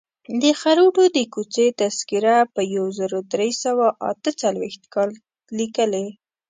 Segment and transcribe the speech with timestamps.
[0.41, 5.09] د خروټو د کوڅې تذکره په یو زر درې سوه اته څلویښت کال
[5.57, 6.07] لیکلې.